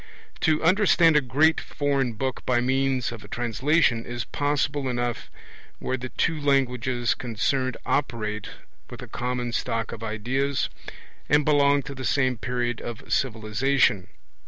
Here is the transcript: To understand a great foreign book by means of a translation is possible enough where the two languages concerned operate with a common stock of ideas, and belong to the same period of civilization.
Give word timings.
To 0.39 0.63
understand 0.63 1.15
a 1.15 1.21
great 1.21 1.59
foreign 1.61 2.13
book 2.13 2.43
by 2.43 2.59
means 2.59 3.11
of 3.11 3.23
a 3.23 3.27
translation 3.27 4.03
is 4.03 4.25
possible 4.25 4.89
enough 4.89 5.29
where 5.77 5.95
the 5.95 6.09
two 6.09 6.39
languages 6.41 7.13
concerned 7.13 7.77
operate 7.85 8.47
with 8.89 9.03
a 9.03 9.07
common 9.07 9.51
stock 9.51 9.91
of 9.91 10.01
ideas, 10.03 10.69
and 11.29 11.45
belong 11.45 11.83
to 11.83 11.93
the 11.93 12.03
same 12.03 12.39
period 12.39 12.81
of 12.81 13.13
civilization. 13.13 14.07